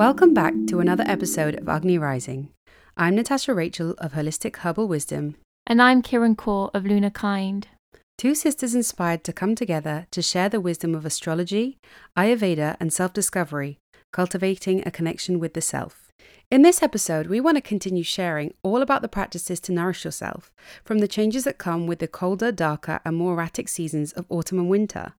Welcome 0.00 0.32
back 0.32 0.54
to 0.68 0.80
another 0.80 1.04
episode 1.06 1.56
of 1.56 1.68
Agni 1.68 1.98
Rising. 1.98 2.48
I'm 2.96 3.16
Natasha 3.16 3.52
Rachel 3.52 3.94
of 3.98 4.14
Holistic 4.14 4.56
Herbal 4.56 4.88
Wisdom. 4.88 5.36
And 5.66 5.82
I'm 5.82 6.00
Kiran 6.00 6.36
Kaur 6.36 6.70
of 6.72 6.86
Lunar 6.86 7.10
Kind. 7.10 7.68
Two 8.16 8.34
sisters 8.34 8.74
inspired 8.74 9.24
to 9.24 9.34
come 9.34 9.54
together 9.54 10.06
to 10.12 10.22
share 10.22 10.48
the 10.48 10.58
wisdom 10.58 10.94
of 10.94 11.04
astrology, 11.04 11.76
Ayurveda, 12.16 12.78
and 12.80 12.94
self 12.94 13.12
discovery, 13.12 13.76
cultivating 14.10 14.82
a 14.86 14.90
connection 14.90 15.38
with 15.38 15.52
the 15.52 15.60
self. 15.60 16.10
In 16.50 16.62
this 16.62 16.82
episode, 16.82 17.26
we 17.26 17.38
want 17.38 17.58
to 17.58 17.60
continue 17.60 18.02
sharing 18.02 18.54
all 18.62 18.80
about 18.80 19.02
the 19.02 19.06
practices 19.08 19.60
to 19.60 19.72
nourish 19.72 20.06
yourself 20.06 20.50
from 20.82 21.00
the 21.00 21.08
changes 21.08 21.44
that 21.44 21.58
come 21.58 21.86
with 21.86 21.98
the 21.98 22.08
colder, 22.08 22.50
darker, 22.50 23.00
and 23.04 23.18
more 23.18 23.34
erratic 23.34 23.68
seasons 23.68 24.12
of 24.12 24.24
autumn 24.30 24.60
and 24.60 24.70
winter. 24.70 25.12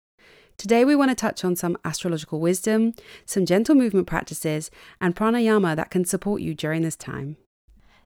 Today, 0.57 0.85
we 0.85 0.95
want 0.95 1.11
to 1.11 1.15
touch 1.15 1.43
on 1.43 1.55
some 1.55 1.77
astrological 1.83 2.39
wisdom, 2.39 2.93
some 3.25 3.45
gentle 3.45 3.75
movement 3.75 4.07
practices, 4.07 4.69
and 4.99 5.15
pranayama 5.15 5.75
that 5.75 5.91
can 5.91 6.05
support 6.05 6.41
you 6.41 6.53
during 6.53 6.81
this 6.81 6.95
time. 6.95 7.37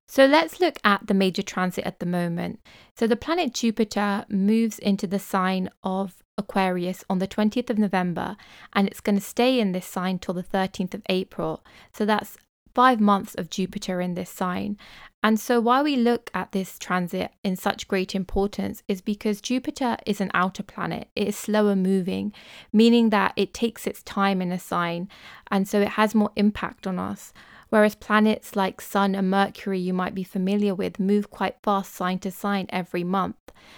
So 0.08 0.26
let's 0.26 0.60
look 0.60 0.78
at 0.84 1.08
the 1.08 1.14
major 1.14 1.42
transit 1.42 1.86
at 1.86 2.00
the 2.00 2.06
moment. 2.06 2.60
So 2.96 3.08
the 3.08 3.16
planet 3.16 3.54
Jupiter 3.54 4.26
moves 4.30 4.78
into 4.80 5.08
the 5.08 5.20
sign 5.20 5.70
of 5.84 6.24
Aquarius 6.38 7.04
on 7.10 7.20
the 7.20 7.28
20th 7.28 7.70
of 7.70 7.78
November 7.78 8.36
and 8.74 8.88
it's 8.88 9.00
going 9.00 9.16
to 9.16 9.24
stay 9.24 9.60
in 9.60 9.72
this 9.72 9.86
sign 9.86 10.20
till 10.20 10.34
the 10.34 10.44
13th 10.44 10.94
of 10.94 11.02
April. 11.10 11.64
So 11.94 12.06
that's 12.06 12.38
five 12.76 13.00
months 13.00 13.34
of 13.34 13.50
Jupiter 13.50 14.02
in 14.02 14.14
this 14.14 14.30
sign. 14.30 14.78
And 15.24 15.40
so, 15.40 15.60
why 15.60 15.82
we 15.82 15.96
look 15.96 16.30
at 16.36 16.52
this 16.52 16.78
transit 16.78 17.32
in 17.44 17.56
such 17.56 17.88
great 17.88 18.14
importance 18.14 18.84
is 18.88 19.02
because 19.02 19.42
Jupiter 19.42 19.98
is 20.06 20.22
an 20.22 20.30
outer 20.36 20.62
planet. 20.62 21.08
It 21.16 21.30
is 21.30 21.36
slower 21.36 21.76
moving, 21.76 22.32
meaning 22.72 23.10
that 23.10 23.34
it 23.36 23.52
takes 23.52 23.88
its 23.88 24.04
time 24.04 24.40
in 24.40 24.52
a 24.52 24.60
sign, 24.60 25.10
and 25.50 25.68
so 25.68 25.82
it 25.82 25.90
has 25.90 26.14
more 26.14 26.32
impact 26.36 26.86
on 26.86 27.00
us. 27.00 27.34
Whereas 27.70 27.96
planets 27.96 28.56
like 28.56 28.82
Sun 28.82 29.16
and 29.16 29.30
Mercury, 29.30 29.80
you 29.80 29.94
might 29.94 30.16
be 30.16 30.24
familiar 30.24 30.76
with, 30.76 31.00
move 31.00 31.30
quite 31.30 31.58
fast 31.64 31.94
sign 31.94 32.20
to 32.20 32.32
sign 32.32 32.68
every 32.70 33.04
month. 33.04 33.36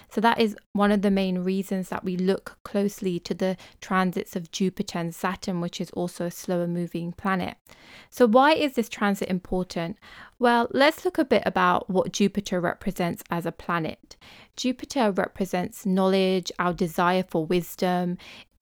So, 0.09 0.19
that 0.21 0.39
is 0.39 0.57
one 0.73 0.91
of 0.91 1.01
the 1.01 1.11
main 1.11 1.39
reasons 1.39 1.89
that 1.89 2.03
we 2.03 2.17
look 2.17 2.57
closely 2.63 3.19
to 3.21 3.33
the 3.33 3.55
transits 3.79 4.35
of 4.35 4.51
Jupiter 4.51 4.99
and 4.99 5.15
Saturn, 5.15 5.61
which 5.61 5.79
is 5.79 5.89
also 5.91 6.25
a 6.25 6.31
slower 6.31 6.67
moving 6.67 7.13
planet. 7.13 7.55
So, 8.09 8.27
why 8.27 8.53
is 8.53 8.73
this 8.73 8.89
transit 8.89 9.29
important? 9.29 9.97
Well, 10.39 10.67
let's 10.71 11.05
look 11.05 11.17
a 11.17 11.25
bit 11.25 11.43
about 11.45 11.89
what 11.89 12.11
Jupiter 12.11 12.59
represents 12.59 13.23
as 13.31 13.45
a 13.45 13.51
planet. 13.51 14.17
Jupiter 14.57 15.11
represents 15.11 15.85
knowledge, 15.85 16.51
our 16.59 16.73
desire 16.73 17.23
for 17.23 17.45
wisdom 17.45 18.17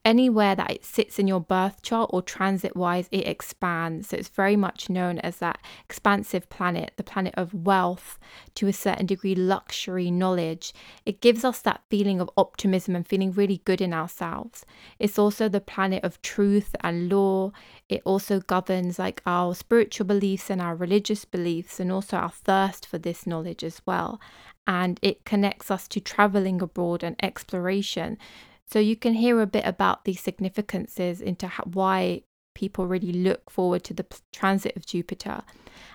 anywhere 0.05 0.55
that 0.55 0.71
it 0.71 0.85
sits 0.85 1.17
in 1.17 1.27
your 1.27 1.41
birth 1.41 1.81
chart 1.81 2.11
or 2.13 2.21
transit 2.21 2.75
wise, 2.77 3.09
it 3.11 3.27
expands. 3.27 4.09
So 4.09 4.17
it's 4.17 4.29
very 4.29 4.55
much 4.55 4.89
known 4.89 5.17
as 5.19 5.37
that 5.37 5.59
expansive 5.83 6.47
planet, 6.49 6.91
the 6.95 7.03
planet 7.03 7.33
of 7.35 7.53
wealth, 7.53 8.19
to 8.53 8.67
a 8.67 8.73
certain 8.73 9.07
degree, 9.07 9.33
luxury, 9.33 10.11
knowledge. 10.11 10.73
It 11.05 11.19
gives 11.19 11.43
us 11.43 11.61
that 11.63 11.81
feeling 11.89 12.21
of 12.21 12.29
optimism 12.37 12.95
and 12.95 13.05
feeling 13.07 13.31
really 13.31 13.61
good 13.65 13.81
in 13.81 13.93
ourselves. 13.93 14.63
It's 14.99 15.17
also 15.17 15.49
the 15.49 15.59
planet 15.59 16.03
of 16.03 16.21
truth 16.21 16.75
and 16.81 17.11
law. 17.11 17.51
It 17.89 18.01
also 18.05 18.39
governs 18.39 18.99
like 18.99 19.21
our 19.25 19.55
spiritual 19.55 20.05
beliefs 20.05 20.49
and 20.49 20.61
our 20.61 20.75
religious 20.75 21.25
beliefs, 21.25 21.79
and 21.79 21.91
also 21.91 22.17
our 22.17 22.29
thirst 22.29 22.85
for 22.85 22.99
this 22.99 23.25
knowledge 23.25 23.63
as 23.63 23.81
well. 23.85 24.21
And 24.67 24.99
it 25.01 25.25
connects 25.25 25.71
us 25.71 25.87
to 25.89 25.99
traveling 25.99 26.61
abroad 26.61 27.03
and 27.03 27.15
exploration. 27.23 28.17
So 28.65 28.79
you 28.79 28.95
can 28.95 29.13
hear 29.13 29.41
a 29.41 29.47
bit 29.47 29.65
about 29.65 30.05
the 30.05 30.13
significances 30.13 31.21
into 31.21 31.47
how, 31.47 31.63
why 31.65 32.23
people 32.55 32.87
really 32.87 33.11
look 33.11 33.49
forward 33.49 33.83
to 33.83 33.93
the 33.93 34.05
transit 34.31 34.75
of 34.75 34.85
Jupiter. 34.85 35.43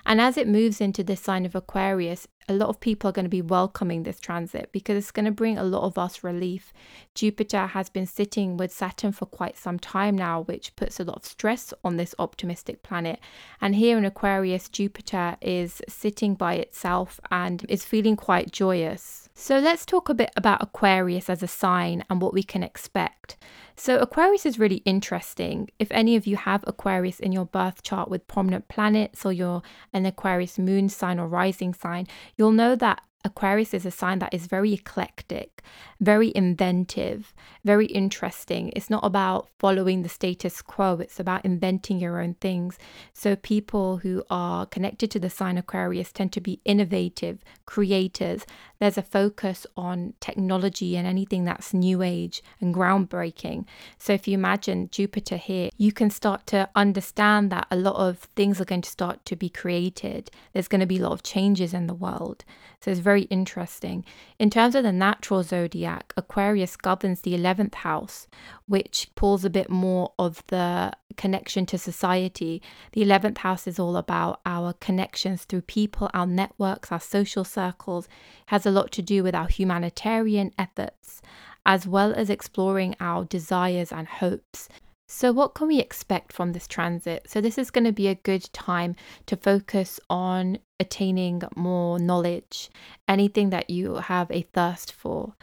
And 0.06 0.20
as 0.20 0.36
it 0.36 0.46
moves 0.46 0.80
into 0.80 1.02
this 1.02 1.20
sign 1.20 1.44
of 1.46 1.54
Aquarius, 1.54 2.28
a 2.48 2.54
lot 2.54 2.68
of 2.68 2.80
people 2.80 3.08
are 3.08 3.12
going 3.12 3.24
to 3.24 3.30
be 3.30 3.42
welcoming 3.42 4.02
this 4.02 4.20
transit 4.20 4.70
because 4.72 4.96
it's 4.96 5.10
going 5.10 5.24
to 5.24 5.30
bring 5.30 5.56
a 5.56 5.64
lot 5.64 5.84
of 5.84 5.98
us 5.98 6.22
relief. 6.22 6.72
Jupiter 7.14 7.66
has 7.66 7.88
been 7.88 8.06
sitting 8.06 8.56
with 8.56 8.72
Saturn 8.72 9.12
for 9.12 9.26
quite 9.26 9.56
some 9.56 9.78
time 9.78 10.16
now, 10.16 10.42
which 10.42 10.76
puts 10.76 11.00
a 11.00 11.04
lot 11.04 11.16
of 11.16 11.24
stress 11.24 11.72
on 11.84 11.96
this 11.96 12.14
optimistic 12.18 12.82
planet. 12.82 13.20
And 13.60 13.74
here 13.74 13.96
in 13.96 14.04
Aquarius, 14.04 14.68
Jupiter 14.68 15.36
is 15.40 15.80
sitting 15.88 16.34
by 16.34 16.54
itself 16.54 17.20
and 17.30 17.64
is 17.68 17.84
feeling 17.84 18.16
quite 18.16 18.52
joyous. 18.52 19.19
So 19.34 19.58
let's 19.58 19.86
talk 19.86 20.08
a 20.08 20.14
bit 20.14 20.30
about 20.36 20.62
Aquarius 20.62 21.30
as 21.30 21.42
a 21.42 21.48
sign 21.48 22.04
and 22.10 22.20
what 22.20 22.34
we 22.34 22.42
can 22.42 22.62
expect. 22.62 23.36
So, 23.76 23.98
Aquarius 23.98 24.44
is 24.44 24.58
really 24.58 24.82
interesting. 24.84 25.70
If 25.78 25.90
any 25.90 26.14
of 26.14 26.26
you 26.26 26.36
have 26.36 26.62
Aquarius 26.66 27.18
in 27.18 27.32
your 27.32 27.46
birth 27.46 27.82
chart 27.82 28.10
with 28.10 28.26
prominent 28.26 28.68
planets 28.68 29.24
or 29.24 29.32
you're 29.32 29.62
an 29.94 30.04
Aquarius 30.04 30.58
moon 30.58 30.90
sign 30.90 31.18
or 31.18 31.26
rising 31.26 31.72
sign, 31.72 32.06
you'll 32.36 32.52
know 32.52 32.76
that 32.76 33.00
Aquarius 33.22 33.74
is 33.74 33.84
a 33.84 33.90
sign 33.90 34.18
that 34.20 34.32
is 34.32 34.46
very 34.46 34.72
eclectic, 34.72 35.62
very 36.00 36.32
inventive, 36.34 37.34
very 37.64 37.84
interesting. 37.86 38.72
It's 38.74 38.88
not 38.88 39.04
about 39.04 39.48
following 39.58 40.02
the 40.02 40.08
status 40.08 40.62
quo, 40.62 40.98
it's 41.00 41.20
about 41.20 41.44
inventing 41.44 42.00
your 42.00 42.20
own 42.20 42.34
things. 42.34 42.78
So, 43.12 43.36
people 43.36 43.98
who 43.98 44.24
are 44.30 44.64
connected 44.64 45.10
to 45.10 45.18
the 45.18 45.28
sign 45.28 45.58
Aquarius 45.58 46.12
tend 46.12 46.32
to 46.32 46.40
be 46.40 46.60
innovative, 46.64 47.44
creators. 47.66 48.46
There's 48.80 48.96
a 48.96 49.02
focus 49.02 49.66
on 49.76 50.14
technology 50.20 50.96
and 50.96 51.06
anything 51.06 51.44
that's 51.44 51.74
new 51.74 52.02
age 52.02 52.42
and 52.60 52.74
groundbreaking. 52.74 53.66
So, 53.98 54.14
if 54.14 54.26
you 54.26 54.34
imagine 54.34 54.88
Jupiter 54.90 55.36
here, 55.36 55.68
you 55.76 55.92
can 55.92 56.08
start 56.08 56.46
to 56.46 56.68
understand 56.74 57.52
that 57.52 57.66
a 57.70 57.76
lot 57.76 57.96
of 57.96 58.18
things 58.36 58.58
are 58.58 58.64
going 58.64 58.80
to 58.80 58.90
start 58.90 59.24
to 59.26 59.36
be 59.36 59.50
created. 59.50 60.30
There's 60.54 60.68
going 60.68 60.80
to 60.80 60.86
be 60.86 60.98
a 60.98 61.02
lot 61.02 61.12
of 61.12 61.22
changes 61.22 61.74
in 61.74 61.88
the 61.88 61.94
world. 61.94 62.44
So, 62.80 62.90
it's 62.90 63.00
very 63.00 63.22
interesting. 63.24 64.04
In 64.38 64.48
terms 64.48 64.74
of 64.74 64.82
the 64.82 64.92
natural 64.92 65.42
zodiac, 65.42 66.14
Aquarius 66.16 66.76
governs 66.76 67.20
the 67.20 67.36
11th 67.36 67.74
house, 67.74 68.28
which 68.66 69.10
pulls 69.14 69.44
a 69.44 69.50
bit 69.50 69.68
more 69.68 70.12
of 70.18 70.42
the 70.46 70.92
connection 71.16 71.66
to 71.66 71.76
society. 71.76 72.62
The 72.92 73.02
11th 73.02 73.38
house 73.38 73.66
is 73.66 73.78
all 73.78 73.96
about 73.96 74.40
our 74.46 74.72
connections 74.72 75.44
through 75.44 75.62
people, 75.62 76.08
our 76.14 76.26
networks, 76.26 76.90
our 76.90 77.00
social 77.00 77.44
circles, 77.44 78.06
it 78.06 78.10
has 78.46 78.64
a 78.64 78.69
lot 78.70 78.90
to 78.92 79.02
do 79.02 79.22
with 79.22 79.34
our 79.34 79.48
humanitarian 79.48 80.52
efforts, 80.58 81.22
as 81.66 81.86
well 81.86 82.12
as 82.14 82.30
exploring 82.30 82.94
our 83.00 83.24
desires 83.24 83.92
and 83.92 84.06
hopes. 84.06 84.68
So, 85.12 85.32
what 85.32 85.54
can 85.54 85.66
we 85.66 85.80
expect 85.80 86.32
from 86.32 86.52
this 86.52 86.68
transit? 86.68 87.28
So, 87.28 87.40
this 87.40 87.58
is 87.58 87.72
going 87.72 87.84
to 87.84 87.92
be 87.92 88.06
a 88.06 88.14
good 88.14 88.48
time 88.52 88.94
to 89.26 89.36
focus 89.36 89.98
on 90.08 90.58
attaining 90.78 91.42
more 91.56 91.98
knowledge, 91.98 92.70
anything 93.08 93.50
that 93.50 93.70
you 93.70 93.96
have 93.96 94.30
a 94.30 94.42
thirst 94.42 94.92
for. 94.92 95.34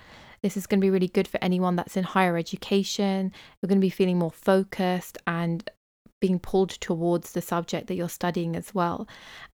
This 0.42 0.56
is 0.56 0.68
going 0.68 0.80
to 0.80 0.86
be 0.86 0.90
really 0.90 1.10
good 1.10 1.28
for 1.28 1.44
anyone 1.44 1.76
that's 1.76 1.98
in 1.98 2.04
higher 2.04 2.38
education. 2.38 3.34
You're 3.62 3.68
going 3.68 3.80
to 3.80 3.86
be 3.86 3.90
feeling 3.90 4.20
more 4.20 4.32
focused 4.32 5.18
and 5.28 5.70
being 6.20 6.40
pulled 6.40 6.70
towards 6.70 7.32
the 7.32 7.42
subject 7.42 7.88
that 7.88 7.96
you're 7.96 8.10
studying 8.10 8.56
as 8.56 8.74
well. 8.74 9.08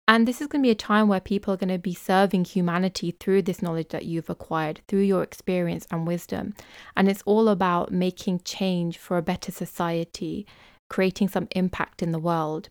And 0.07 0.27
this 0.27 0.41
is 0.41 0.47
going 0.47 0.61
to 0.61 0.67
be 0.67 0.71
a 0.71 0.75
time 0.75 1.07
where 1.07 1.19
people 1.19 1.53
are 1.53 1.57
going 1.57 1.69
to 1.69 1.77
be 1.77 1.93
serving 1.93 2.45
humanity 2.45 3.11
through 3.19 3.43
this 3.43 3.61
knowledge 3.61 3.89
that 3.89 4.05
you've 4.05 4.29
acquired, 4.29 4.81
through 4.87 5.01
your 5.01 5.23
experience 5.23 5.87
and 5.91 6.07
wisdom. 6.07 6.53
And 6.95 7.09
it's 7.09 7.23
all 7.25 7.49
about 7.49 7.91
making 7.91 8.41
change 8.45 8.97
for 8.97 9.17
a 9.17 9.21
better 9.21 9.51
society, 9.51 10.45
creating 10.89 11.29
some 11.29 11.47
impact 11.51 12.01
in 12.01 12.11
the 12.11 12.19
world. 12.19 12.69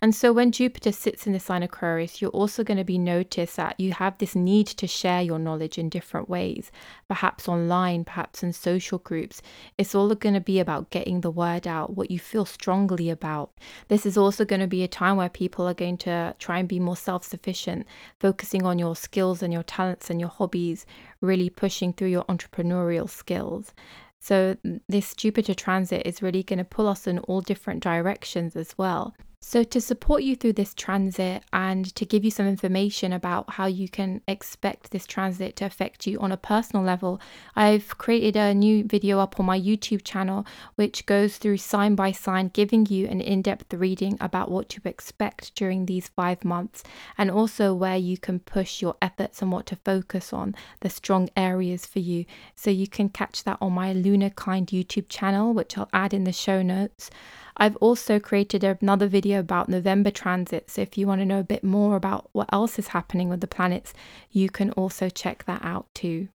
And 0.00 0.14
so 0.14 0.32
when 0.32 0.52
Jupiter 0.52 0.92
sits 0.92 1.26
in 1.26 1.32
the 1.32 1.40
sign 1.40 1.62
Aquarius, 1.62 2.22
you're 2.22 2.30
also 2.30 2.62
going 2.62 2.78
to 2.78 2.84
be 2.84 2.98
noticed 2.98 3.56
that 3.56 3.78
you 3.80 3.92
have 3.92 4.16
this 4.18 4.36
need 4.36 4.66
to 4.68 4.86
share 4.86 5.22
your 5.22 5.40
knowledge 5.40 5.76
in 5.76 5.88
different 5.88 6.28
ways, 6.28 6.70
perhaps 7.08 7.48
online, 7.48 8.04
perhaps 8.04 8.42
in 8.42 8.52
social 8.52 8.98
groups. 8.98 9.42
It's 9.76 9.96
all 9.96 10.14
going 10.14 10.34
to 10.34 10.40
be 10.40 10.60
about 10.60 10.90
getting 10.90 11.20
the 11.20 11.30
word 11.30 11.66
out, 11.66 11.96
what 11.96 12.12
you 12.12 12.18
feel 12.18 12.44
strongly 12.44 13.10
about. 13.10 13.50
This 13.88 14.06
is 14.06 14.16
also 14.16 14.44
going 14.44 14.60
to 14.60 14.68
be 14.68 14.84
a 14.84 14.88
time 14.88 15.16
where 15.16 15.28
people 15.28 15.66
are 15.66 15.74
going 15.74 15.98
to 15.98 16.34
try 16.38 16.58
and 16.58 16.68
be 16.68 16.78
more 16.78 16.96
self 16.96 17.24
sufficient, 17.24 17.84
focusing 18.20 18.64
on 18.64 18.78
your 18.78 18.94
skills 18.94 19.42
and 19.42 19.52
your 19.52 19.64
talents 19.64 20.10
and 20.10 20.20
your 20.20 20.30
hobbies, 20.30 20.86
really 21.20 21.50
pushing 21.50 21.92
through 21.92 22.08
your 22.08 22.24
entrepreneurial 22.24 23.10
skills. 23.10 23.74
So, 24.20 24.56
this 24.88 25.14
Jupiter 25.14 25.54
transit 25.54 26.02
is 26.04 26.22
really 26.22 26.42
going 26.42 26.58
to 26.58 26.64
pull 26.64 26.88
us 26.88 27.06
in 27.06 27.18
all 27.20 27.40
different 27.40 27.82
directions 27.82 28.56
as 28.56 28.76
well. 28.76 29.14
So, 29.40 29.62
to 29.62 29.80
support 29.80 30.24
you 30.24 30.34
through 30.34 30.54
this 30.54 30.74
transit 30.74 31.44
and 31.52 31.94
to 31.94 32.04
give 32.04 32.24
you 32.24 32.30
some 32.30 32.48
information 32.48 33.12
about 33.12 33.50
how 33.50 33.66
you 33.66 33.88
can 33.88 34.20
expect 34.26 34.90
this 34.90 35.06
transit 35.06 35.54
to 35.56 35.64
affect 35.64 36.08
you 36.08 36.18
on 36.18 36.32
a 36.32 36.36
personal 36.36 36.84
level, 36.84 37.20
I've 37.54 37.96
created 37.98 38.36
a 38.36 38.52
new 38.52 38.82
video 38.82 39.20
up 39.20 39.38
on 39.38 39.46
my 39.46 39.58
YouTube 39.58 40.02
channel 40.02 40.44
which 40.74 41.06
goes 41.06 41.36
through 41.36 41.58
sign 41.58 41.94
by 41.94 42.10
sign, 42.10 42.48
giving 42.48 42.86
you 42.86 43.06
an 43.06 43.20
in 43.20 43.40
depth 43.40 43.72
reading 43.72 44.18
about 44.20 44.50
what 44.50 44.68
to 44.70 44.80
expect 44.84 45.54
during 45.54 45.86
these 45.86 46.08
five 46.08 46.44
months 46.44 46.82
and 47.16 47.30
also 47.30 47.72
where 47.72 47.96
you 47.96 48.18
can 48.18 48.40
push 48.40 48.82
your 48.82 48.96
efforts 49.00 49.40
and 49.40 49.52
what 49.52 49.66
to 49.66 49.76
focus 49.76 50.32
on, 50.32 50.56
the 50.80 50.90
strong 50.90 51.30
areas 51.36 51.86
for 51.86 52.00
you. 52.00 52.24
So, 52.56 52.70
you 52.70 52.88
can 52.88 53.08
catch 53.08 53.44
that 53.44 53.58
on 53.60 53.72
my 53.72 53.92
Lunar 53.92 54.30
Kind 54.30 54.66
YouTube 54.66 55.08
channel, 55.08 55.54
which 55.54 55.78
I'll 55.78 55.88
add 55.92 56.12
in 56.12 56.24
the 56.24 56.32
show 56.32 56.60
notes. 56.60 57.08
I've 57.58 57.76
also 57.76 58.20
created 58.20 58.62
another 58.62 59.08
video 59.08 59.40
about 59.40 59.68
November 59.68 60.10
transit. 60.10 60.70
So 60.70 60.82
if 60.82 60.96
you 60.96 61.06
want 61.06 61.20
to 61.20 61.26
know 61.26 61.40
a 61.40 61.44
bit 61.44 61.64
more 61.64 61.96
about 61.96 62.28
what 62.32 62.48
else 62.52 62.78
is 62.78 62.88
happening 62.88 63.28
with 63.28 63.40
the 63.40 63.46
planets, 63.46 63.92
you 64.30 64.48
can 64.48 64.70
also 64.72 65.08
check 65.08 65.44
that 65.46 65.64
out 65.64 65.86
too. 65.94 66.28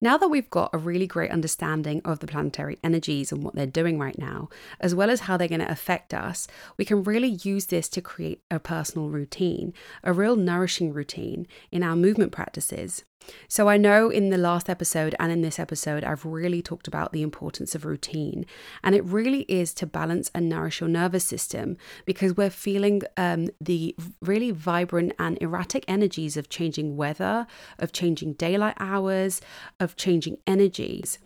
Now 0.00 0.16
that 0.18 0.28
we've 0.28 0.50
got 0.50 0.70
a 0.72 0.78
really 0.78 1.06
great 1.06 1.30
understanding 1.30 2.02
of 2.04 2.18
the 2.18 2.26
planetary 2.26 2.78
energies 2.82 3.32
and 3.32 3.42
what 3.42 3.54
they're 3.54 3.66
doing 3.66 3.98
right 3.98 4.18
now, 4.18 4.48
as 4.80 4.94
well 4.94 5.10
as 5.10 5.20
how 5.20 5.36
they're 5.36 5.48
going 5.48 5.60
to 5.60 5.70
affect 5.70 6.12
us, 6.12 6.48
we 6.76 6.84
can 6.84 7.04
really 7.04 7.38
use 7.42 7.66
this 7.66 7.88
to 7.90 8.00
create 8.00 8.42
a 8.50 8.58
personal 8.58 9.08
routine, 9.08 9.72
a 10.02 10.12
real 10.12 10.36
nourishing 10.36 10.92
routine 10.92 11.46
in 11.70 11.82
our 11.82 11.96
movement 11.96 12.32
practices. 12.32 13.04
So, 13.48 13.68
I 13.68 13.76
know 13.76 14.10
in 14.10 14.30
the 14.30 14.38
last 14.38 14.70
episode 14.70 15.14
and 15.18 15.30
in 15.32 15.42
this 15.42 15.58
episode, 15.58 16.04
I've 16.04 16.24
really 16.24 16.62
talked 16.62 16.88
about 16.88 17.12
the 17.12 17.22
importance 17.22 17.74
of 17.74 17.84
routine. 17.84 18.46
And 18.82 18.94
it 18.94 19.04
really 19.04 19.42
is 19.42 19.74
to 19.74 19.86
balance 19.86 20.30
and 20.34 20.48
nourish 20.48 20.80
your 20.80 20.88
nervous 20.88 21.24
system 21.24 21.76
because 22.04 22.36
we're 22.36 22.50
feeling 22.50 23.02
um, 23.16 23.48
the 23.60 23.94
really 24.20 24.50
vibrant 24.50 25.12
and 25.18 25.36
erratic 25.40 25.84
energies 25.88 26.36
of 26.36 26.48
changing 26.48 26.96
weather, 26.96 27.46
of 27.78 27.92
changing 27.92 28.34
daylight 28.34 28.76
hours, 28.78 29.40
of 29.80 29.96
changing 29.96 30.38
energies. 30.46 31.18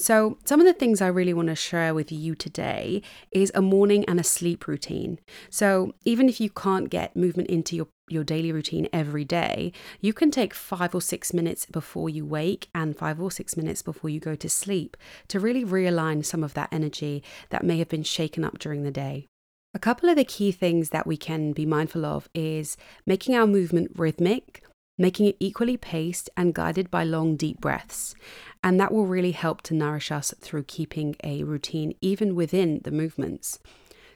So, 0.00 0.38
some 0.46 0.60
of 0.60 0.66
the 0.66 0.72
things 0.72 1.02
I 1.02 1.08
really 1.08 1.34
want 1.34 1.48
to 1.48 1.54
share 1.54 1.92
with 1.92 2.10
you 2.10 2.34
today 2.34 3.02
is 3.32 3.52
a 3.54 3.60
morning 3.60 4.02
and 4.06 4.18
a 4.18 4.24
sleep 4.24 4.66
routine. 4.66 5.18
So, 5.50 5.92
even 6.06 6.26
if 6.26 6.40
you 6.40 6.48
can't 6.48 6.88
get 6.88 7.14
movement 7.14 7.50
into 7.50 7.76
your, 7.76 7.88
your 8.08 8.24
daily 8.24 8.50
routine 8.50 8.88
every 8.94 9.26
day, 9.26 9.74
you 10.00 10.14
can 10.14 10.30
take 10.30 10.54
five 10.54 10.94
or 10.94 11.02
six 11.02 11.34
minutes 11.34 11.66
before 11.66 12.08
you 12.08 12.24
wake 12.24 12.70
and 12.74 12.96
five 12.96 13.20
or 13.20 13.30
six 13.30 13.58
minutes 13.58 13.82
before 13.82 14.08
you 14.08 14.20
go 14.20 14.34
to 14.34 14.48
sleep 14.48 14.96
to 15.28 15.38
really 15.38 15.66
realign 15.66 16.24
some 16.24 16.42
of 16.42 16.54
that 16.54 16.72
energy 16.72 17.22
that 17.50 17.62
may 17.62 17.78
have 17.78 17.90
been 17.90 18.02
shaken 18.02 18.42
up 18.42 18.58
during 18.58 18.84
the 18.84 18.90
day. 18.90 19.26
A 19.74 19.78
couple 19.78 20.08
of 20.08 20.16
the 20.16 20.24
key 20.24 20.50
things 20.50 20.88
that 20.88 21.06
we 21.06 21.18
can 21.18 21.52
be 21.52 21.66
mindful 21.66 22.06
of 22.06 22.26
is 22.34 22.78
making 23.04 23.36
our 23.36 23.46
movement 23.46 23.92
rhythmic 23.94 24.64
making 25.00 25.24
it 25.24 25.36
equally 25.40 25.78
paced 25.78 26.28
and 26.36 26.54
guided 26.54 26.90
by 26.90 27.02
long, 27.02 27.34
deep 27.34 27.58
breaths. 27.58 28.14
And 28.62 28.78
that 28.78 28.92
will 28.92 29.06
really 29.06 29.32
help 29.32 29.62
to 29.62 29.74
nourish 29.74 30.12
us 30.12 30.34
through 30.38 30.64
keeping 30.64 31.16
a 31.24 31.42
routine 31.42 31.94
even 32.02 32.34
within 32.34 32.82
the 32.84 32.90
movements. 32.90 33.58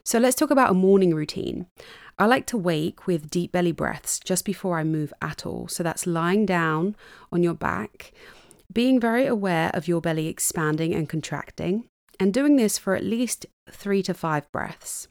So 0.03 0.19
let's 0.19 0.35
talk 0.35 0.51
about 0.51 0.69
a 0.69 0.75
morning 0.75 1.15
routine. 1.15 1.65
I 2.19 2.27
like 2.27 2.45
to 2.47 2.57
wake 2.57 3.07
with 3.07 3.31
deep 3.31 3.51
belly 3.51 3.71
breaths 3.71 4.19
just 4.19 4.45
before 4.45 4.77
I 4.77 4.83
move 4.83 5.11
at 5.23 5.43
all. 5.43 5.67
So 5.67 5.81
that's 5.81 6.05
lying 6.05 6.45
down 6.45 6.95
on 7.31 7.41
your 7.41 7.55
back, 7.55 8.13
being 8.71 8.99
very 8.99 9.25
aware 9.25 9.71
of 9.73 9.87
your 9.87 10.01
belly 10.01 10.27
expanding 10.27 10.93
and 10.93 11.09
contracting, 11.09 11.87
and 12.19 12.31
doing 12.31 12.57
this 12.57 12.77
for 12.77 12.95
at 12.95 13.03
least 13.03 13.47
three 13.71 14.03
to 14.03 14.13
five 14.13 14.49
breaths. 14.51 15.07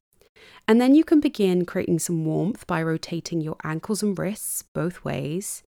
And 0.67 0.81
then 0.81 0.95
you 0.95 1.05
can 1.05 1.21
begin 1.21 1.67
creating 1.67 1.99
some 1.99 2.25
warmth 2.25 2.67
by 2.67 2.83
rotating 2.83 3.41
your 3.41 3.57
ankles 3.65 4.03
and 4.03 4.19
wrists 4.19 4.63
both 4.63 5.05
ways, 5.05 5.63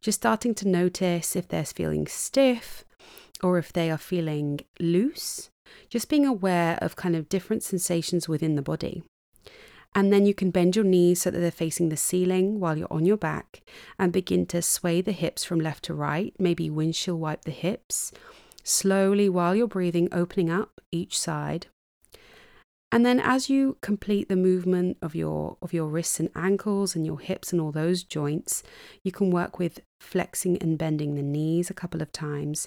just 0.00 0.20
starting 0.20 0.54
to 0.56 0.68
notice 0.68 1.36
if 1.36 1.48
they're 1.48 1.64
feeling 1.64 2.06
stiff 2.06 2.84
or 3.42 3.58
if 3.58 3.72
they 3.72 3.90
are 3.90 3.98
feeling 3.98 4.60
loose, 4.78 5.50
just 5.88 6.08
being 6.08 6.26
aware 6.26 6.78
of 6.82 6.96
kind 6.96 7.16
of 7.16 7.28
different 7.28 7.62
sensations 7.62 8.28
within 8.28 8.56
the 8.56 8.62
body. 8.62 9.02
And 9.94 10.12
then 10.12 10.24
you 10.24 10.34
can 10.34 10.50
bend 10.50 10.76
your 10.76 10.84
knees 10.84 11.22
so 11.22 11.30
that 11.30 11.38
they're 11.38 11.50
facing 11.50 11.88
the 11.88 11.96
ceiling 11.96 12.60
while 12.60 12.78
you're 12.78 12.92
on 12.92 13.06
your 13.06 13.16
back 13.16 13.62
and 13.98 14.12
begin 14.12 14.46
to 14.46 14.62
sway 14.62 15.00
the 15.00 15.12
hips 15.12 15.44
from 15.44 15.58
left 15.60 15.84
to 15.84 15.94
right, 15.94 16.32
maybe 16.38 16.70
windshield 16.70 17.20
wipe 17.20 17.44
the 17.44 17.50
hips, 17.50 18.12
slowly 18.62 19.28
while 19.28 19.54
you're 19.54 19.66
breathing, 19.66 20.08
opening 20.12 20.48
up 20.48 20.80
each 20.92 21.18
side. 21.18 21.66
And 22.92 23.06
then 23.06 23.20
as 23.20 23.48
you 23.48 23.76
complete 23.82 24.28
the 24.28 24.36
movement 24.36 24.96
of 25.00 25.14
your 25.14 25.56
of 25.62 25.72
your 25.72 25.86
wrists 25.86 26.18
and 26.18 26.30
ankles 26.34 26.96
and 26.96 27.06
your 27.06 27.20
hips 27.20 27.52
and 27.52 27.60
all 27.60 27.70
those 27.70 28.02
joints, 28.02 28.62
you 29.04 29.12
can 29.12 29.30
work 29.30 29.58
with 29.58 29.80
flexing 30.00 30.58
and 30.58 30.76
bending 30.76 31.14
the 31.14 31.22
knees 31.22 31.70
a 31.70 31.74
couple 31.74 32.02
of 32.02 32.10
times, 32.10 32.66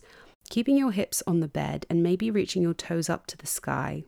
keeping 0.50 0.78
your 0.78 0.92
hips 0.92 1.22
on 1.28 1.42
the 1.42 1.48
bed 1.48 1.86
and 1.90 2.02
maybe 2.02 2.32
reaching 2.32 2.62
your 2.62 2.74
toes 2.74 3.10
up 3.10 3.28
to 3.28 3.38
the 3.38 3.48
sky. 3.48 4.04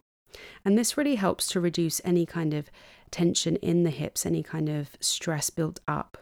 And 0.63 0.77
this 0.77 0.97
really 0.97 1.15
helps 1.15 1.47
to 1.49 1.59
reduce 1.59 2.01
any 2.05 2.25
kind 2.25 2.53
of 2.53 2.69
tension 3.11 3.57
in 3.57 3.83
the 3.83 3.89
hips, 3.89 4.25
any 4.25 4.43
kind 4.43 4.69
of 4.69 4.91
stress 4.99 5.49
built 5.49 5.79
up. 5.87 6.17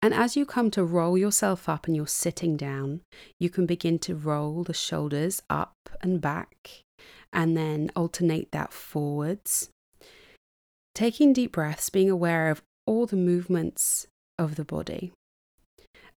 And 0.00 0.14
as 0.14 0.36
you 0.36 0.46
come 0.46 0.70
to 0.72 0.84
roll 0.84 1.18
yourself 1.18 1.68
up 1.68 1.86
and 1.86 1.96
you're 1.96 2.06
sitting 2.06 2.56
down, 2.56 3.00
you 3.38 3.50
can 3.50 3.66
begin 3.66 3.98
to 4.00 4.14
roll 4.14 4.62
the 4.62 4.74
shoulders 4.74 5.42
up 5.50 5.74
and 6.00 6.20
back 6.20 6.84
and 7.32 7.56
then 7.56 7.90
alternate 7.94 8.50
that 8.52 8.72
forwards. 8.72 9.70
Taking 10.94 11.32
deep 11.32 11.52
breaths, 11.52 11.90
being 11.90 12.10
aware 12.10 12.50
of 12.50 12.62
all 12.86 13.06
the 13.06 13.16
movements 13.16 14.06
of 14.38 14.56
the 14.56 14.64
body. 14.64 15.12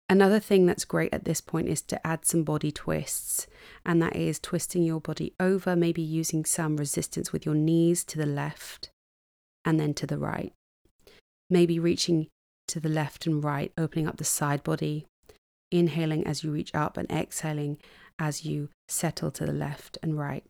Another 0.09 0.41
thing 0.41 0.67
that's 0.67 0.85
great 0.85 1.15
at 1.15 1.25
this 1.25 1.41
point 1.41 1.69
is 1.69 1.83
to 1.83 2.05
add 2.05 2.25
some 2.25 2.43
body 2.43 2.73
twists, 2.73 3.47
and 3.87 4.03
that 4.03 4.17
is 4.17 4.41
twisting 4.41 4.83
your 4.83 5.01
body 5.01 5.35
over, 5.39 5.77
maybe 5.77 6.03
using 6.03 6.45
some 6.45 6.77
resistance 6.77 7.33
with 7.33 7.47
your 7.47 7.55
knees 7.55 8.05
to 8.05 8.19
the 8.19 8.27
left 8.27 8.91
and 9.65 9.79
then 9.79 9.95
to 9.95 10.09
the 10.09 10.19
right. 10.19 10.53
Maybe 11.49 11.79
reaching 11.79 12.27
to 12.69 12.81
the 12.81 12.89
left 12.89 13.27
and 13.27 13.43
right, 13.45 13.73
opening 13.79 14.09
up 14.09 14.17
the 14.17 14.25
side 14.25 14.65
body, 14.65 15.07
inhaling 15.71 16.27
as 16.27 16.43
you 16.43 16.51
reach 16.51 16.75
up 16.75 16.97
and 16.97 17.09
exhaling 17.11 17.79
as 18.19 18.45
you 18.45 18.69
settle 18.89 19.31
to 19.31 19.47
the 19.47 19.53
left 19.53 19.97
and 20.03 20.19
right. 20.19 20.45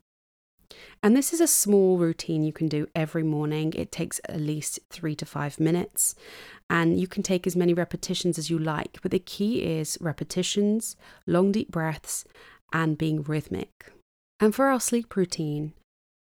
And 1.02 1.16
this 1.16 1.32
is 1.32 1.40
a 1.40 1.46
small 1.46 1.98
routine 1.98 2.44
you 2.44 2.52
can 2.52 2.68
do 2.68 2.86
every 2.94 3.22
morning. 3.22 3.72
It 3.74 3.90
takes 3.90 4.20
at 4.28 4.40
least 4.40 4.80
three 4.90 5.14
to 5.16 5.26
five 5.26 5.58
minutes, 5.58 6.14
and 6.68 7.00
you 7.00 7.06
can 7.06 7.22
take 7.22 7.46
as 7.46 7.56
many 7.56 7.72
repetitions 7.74 8.38
as 8.38 8.50
you 8.50 8.58
like. 8.58 8.98
But 9.02 9.10
the 9.10 9.18
key 9.18 9.62
is 9.62 9.98
repetitions, 10.00 10.96
long, 11.26 11.52
deep 11.52 11.70
breaths, 11.70 12.24
and 12.72 12.98
being 12.98 13.22
rhythmic. 13.22 13.92
And 14.38 14.54
for 14.54 14.66
our 14.66 14.80
sleep 14.80 15.16
routine, 15.16 15.72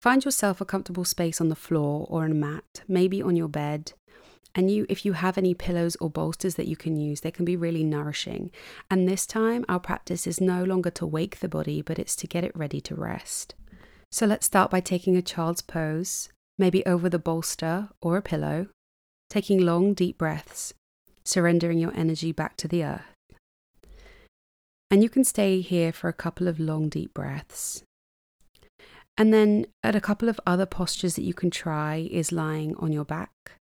find 0.01 0.25
yourself 0.25 0.59
a 0.59 0.65
comfortable 0.65 1.05
space 1.05 1.39
on 1.39 1.49
the 1.49 1.55
floor 1.55 2.07
or 2.09 2.23
on 2.23 2.31
a 2.31 2.35
mat, 2.35 2.81
maybe 2.87 3.21
on 3.21 3.35
your 3.35 3.47
bed. 3.47 3.93
And 4.53 4.69
you, 4.69 4.85
if 4.89 5.05
you 5.05 5.13
have 5.13 5.37
any 5.37 5.53
pillows 5.53 5.95
or 6.01 6.09
bolsters 6.09 6.55
that 6.55 6.67
you 6.67 6.75
can 6.75 6.97
use, 6.97 7.21
they 7.21 7.31
can 7.31 7.45
be 7.45 7.55
really 7.55 7.85
nourishing. 7.85 8.51
And 8.89 9.07
this 9.07 9.25
time, 9.25 9.63
our 9.69 9.79
practice 9.79 10.27
is 10.27 10.41
no 10.41 10.63
longer 10.63 10.89
to 10.91 11.05
wake 11.05 11.39
the 11.39 11.47
body, 11.47 11.81
but 11.81 11.97
it's 11.97 12.17
to 12.17 12.27
get 12.27 12.43
it 12.43 12.55
ready 12.55 12.81
to 12.81 12.95
rest. 12.95 13.55
So 14.11 14.25
let's 14.25 14.45
start 14.45 14.69
by 14.69 14.81
taking 14.81 15.15
a 15.15 15.21
child's 15.21 15.61
pose, 15.61 16.27
maybe 16.57 16.85
over 16.85 17.07
the 17.07 17.17
bolster 17.17 17.89
or 18.01 18.17
a 18.17 18.21
pillow, 18.21 18.67
taking 19.29 19.65
long, 19.65 19.93
deep 19.93 20.17
breaths, 20.17 20.73
surrendering 21.23 21.79
your 21.79 21.93
energy 21.95 22.33
back 22.33 22.57
to 22.57 22.67
the 22.67 22.83
earth. 22.83 23.15
And 24.89 25.01
you 25.01 25.09
can 25.09 25.23
stay 25.23 25.61
here 25.61 25.93
for 25.93 26.09
a 26.09 26.13
couple 26.13 26.49
of 26.49 26.59
long, 26.59 26.89
deep 26.89 27.13
breaths. 27.13 27.83
And 29.17 29.33
then, 29.33 29.67
at 29.83 29.95
a 29.95 30.01
couple 30.01 30.27
of 30.27 30.39
other 30.45 30.65
postures 30.65 31.15
that 31.15 31.23
you 31.23 31.33
can 31.33 31.49
try, 31.49 32.07
is 32.11 32.33
lying 32.33 32.75
on 32.75 32.91
your 32.91 33.05
back 33.05 33.31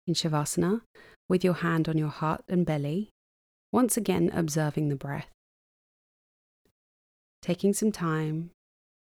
in 0.08 0.14
Shavasana 0.14 0.82
with 1.28 1.44
your 1.44 1.56
hand 1.56 1.90
on 1.90 1.98
your 1.98 2.10
heart 2.10 2.44
and 2.48 2.66
belly, 2.66 3.10
once 3.74 3.98
again 3.98 4.30
observing 4.34 4.88
the 4.88 4.96
breath. 4.96 5.30
Taking 7.42 7.74
some 7.74 7.92
time 7.92 8.52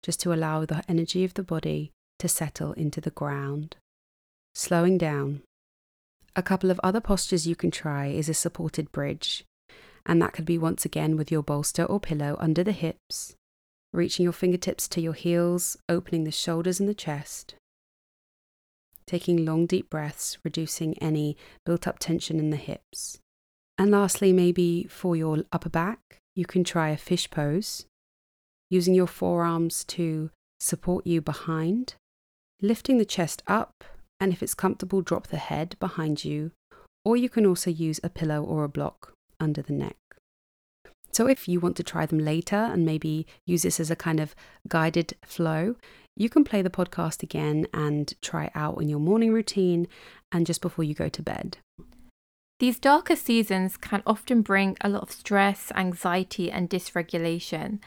just 0.02 0.21
to 0.21 0.33
allow 0.33 0.64
the 0.64 0.83
energy 0.88 1.25
of 1.25 1.35
the 1.35 1.42
body 1.42 1.92
to 2.19 2.28
settle 2.28 2.73
into 2.75 3.00
the 3.00 3.11
ground. 3.11 3.76
Slowing 4.54 4.99
down. 4.99 5.42
A 6.37 6.42
couple 6.42 6.71
of 6.71 6.80
other 6.83 7.00
postures 7.00 7.47
you 7.47 7.57
can 7.57 7.71
try 7.71 8.07
is 8.07 8.28
a 8.28 8.35
supported 8.35 8.92
bridge, 8.92 9.45
and 10.07 10.21
that 10.23 10.33
could 10.33 10.45
be 10.45 10.59
once 10.59 10.85
again 10.85 11.16
with 11.16 11.30
your 11.30 11.42
bolster 11.42 11.85
or 11.85 12.00
pillow 12.00 12.37
under 12.38 12.62
the 12.62 12.73
hips, 12.73 13.35
reaching 13.92 14.25
your 14.25 14.33
fingertips 14.33 14.88
to 14.88 15.00
your 15.00 15.12
heels, 15.12 15.76
opening 15.88 16.25
the 16.25 16.30
shoulders 16.30 16.78
and 16.78 16.88
the 16.88 16.95
chest. 16.95 17.54
Taking 19.07 19.45
long 19.45 19.66
deep 19.66 19.90
breaths, 19.90 20.38
reducing 20.45 20.97
any 20.99 21.37
built 21.66 21.88
up 21.88 21.99
tension 21.99 22.38
in 22.38 22.50
the 22.50 22.57
hips. 22.57 23.19
And 23.76 23.90
lastly, 23.90 24.33
maybe 24.33 24.85
for 24.85 25.16
your 25.16 25.45
upper 25.52 25.71
back, 25.71 26.21
you 26.37 26.47
can 26.47 26.62
try 26.62 26.90
a 26.90 26.97
fish 26.97 27.28
pose, 27.28 27.87
using 28.71 28.95
your 28.95 29.07
forearms 29.07 29.85
to 29.85 30.31
support 30.61 31.07
you 31.07 31.21
behind, 31.21 31.95
lifting 32.62 32.99
the 32.99 33.05
chest 33.05 33.43
up, 33.47 33.85
and 34.21 34.33
if 34.33 34.43
it's 34.43 34.55
comfortable, 34.55 35.03
drop 35.03 35.27
the 35.27 35.39
head 35.39 35.77
behind 35.81 36.25
you, 36.25 36.53
or 37.05 37.17
you 37.17 37.29
can 37.29 37.47
also 37.47 37.71
use 37.71 38.00
a 38.03 38.11
pillow 38.11 38.43
or 38.43 38.65
a 38.65 38.69
block 38.69 39.12
under 39.39 39.62
the 39.62 39.73
neck. 39.73 39.97
So, 41.12 41.27
if 41.27 41.49
you 41.49 41.59
want 41.59 41.77
to 41.77 41.83
try 41.83 42.07
them 42.07 42.21
later 42.21 42.57
and 42.57 42.87
maybe 42.87 43.27
use 43.45 43.62
this 43.62 43.81
as 43.81 43.91
a 43.91 43.97
kind 43.97 44.21
of 44.21 44.35
guided 44.69 45.15
flow, 45.25 45.75
you 46.17 46.29
can 46.29 46.45
play 46.45 46.62
the 46.62 46.71
podcast 46.71 47.23
again 47.23 47.67
and 47.75 48.15
try 48.23 48.50
out 48.55 48.81
in 48.81 48.89
your 48.89 49.00
morning 49.00 49.33
routine 49.33 49.89
and 50.31 50.47
just 50.47 50.61
before 50.61 50.85
you 50.85 50.95
go 50.95 51.09
to 51.09 51.23
bed. 51.23 51.59
These 52.61 52.79
darker 52.79 53.17
seasons 53.17 53.77
can 53.77 54.03
often 54.07 54.43
bring 54.43 54.77
a 54.83 54.89
lot 54.89 55.03
of 55.03 55.11
stress, 55.11 55.73
anxiety, 55.75 56.50
and 56.50 56.69
dysregulation. 56.69 57.81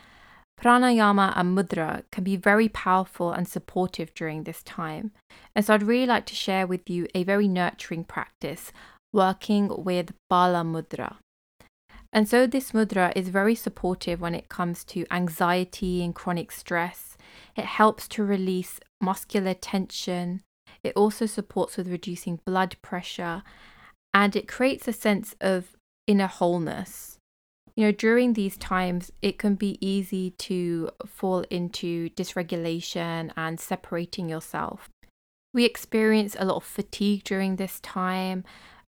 Pranayama 0.64 1.34
and 1.36 1.58
mudra 1.58 2.04
can 2.10 2.24
be 2.24 2.38
very 2.38 2.70
powerful 2.70 3.34
and 3.34 3.46
supportive 3.46 4.14
during 4.14 4.44
this 4.44 4.64
time. 4.64 5.12
And 5.54 5.66
so 5.66 5.74
I'd 5.74 5.84
really 5.84 6.06
like 6.06 6.26
to 6.28 6.36
share 6.36 6.66
with 6.66 6.90
you 6.90 7.06
a 7.14 7.26
very 7.26 7.50
nurturing 7.50 8.06
practice 8.06 8.72
working 9.12 9.84
with 9.84 10.14
Bala 10.30 10.64
Mudra. 10.64 11.18
And 12.14 12.30
so 12.30 12.48
this 12.48 12.72
mudra 12.72 13.12
is 13.14 13.28
very 13.28 13.56
supportive 13.56 14.22
when 14.22 14.34
it 14.34 14.48
comes 14.48 14.86
to 14.86 15.06
anxiety 15.12 16.02
and 16.02 16.16
chronic 16.16 16.50
stress. 16.50 17.18
It 17.58 17.66
helps 17.66 18.08
to 18.10 18.24
release 18.24 18.80
muscular 19.02 19.56
tension. 19.56 20.44
It 20.82 20.96
also 20.96 21.26
supports 21.26 21.76
with 21.76 21.92
reducing 21.92 22.40
blood 22.46 22.78
pressure 22.82 23.44
and 24.14 24.34
it 24.34 24.48
creates 24.48 24.88
a 24.88 24.94
sense 24.94 25.36
of 25.42 25.76
inner 26.08 26.28
wholeness. 26.28 27.13
You 27.76 27.86
know, 27.86 27.92
during 27.92 28.34
these 28.34 28.58
times, 28.58 29.12
it 29.22 29.40
can 29.40 29.56
be 29.56 29.78
easy 29.82 30.32
to 30.32 30.90
fall 31.06 31.42
into 31.50 32.10
dysregulation 32.12 33.32
and 33.36 33.60
separating 33.60 34.30
yourself. 34.30 34.90
We 35.54 35.66
experience 35.66 36.36
a 36.38 36.46
lot 36.46 36.58
of 36.58 36.64
fatigue 36.64 37.24
during 37.24 37.56
this 37.56 37.80
time. 37.80 38.44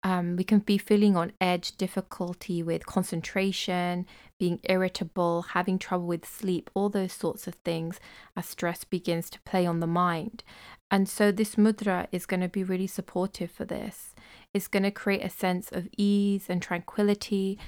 Um, 0.04 0.36
we 0.36 0.44
can 0.44 0.60
be 0.60 0.78
feeling 0.78 1.16
on 1.16 1.32
edge, 1.40 1.76
difficulty 1.76 2.62
with 2.62 2.86
concentration, 2.86 4.06
being 4.38 4.60
irritable, 4.62 5.42
having 5.42 5.78
trouble 5.78 6.06
with 6.06 6.24
sleep, 6.24 6.70
all 6.74 6.88
those 6.88 7.12
sorts 7.12 7.48
of 7.48 7.54
things 7.56 7.98
as 8.36 8.46
stress 8.46 8.84
begins 8.84 9.28
to 9.30 9.40
play 9.40 9.66
on 9.66 9.80
the 9.80 9.88
mind. 9.88 10.44
And 10.90 11.08
so, 11.08 11.32
this 11.32 11.56
mudra 11.56 12.06
is 12.12 12.26
going 12.26 12.40
to 12.40 12.48
be 12.48 12.62
really 12.62 12.86
supportive 12.86 13.50
for 13.50 13.64
this. 13.64 14.14
It's 14.54 14.68
going 14.68 14.84
to 14.84 14.90
create 14.92 15.24
a 15.24 15.30
sense 15.30 15.70
of 15.72 15.88
ease 15.96 16.46
and 16.48 16.62
tranquility. 16.62 17.58